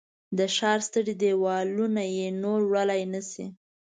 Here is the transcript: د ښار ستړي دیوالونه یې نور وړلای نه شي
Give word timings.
د 0.37 0.39
ښار 0.55 0.79
ستړي 0.87 1.13
دیوالونه 1.21 2.03
یې 2.15 2.27
نور 2.43 2.59
وړلای 2.69 3.01
نه 3.13 3.21
شي 3.29 3.45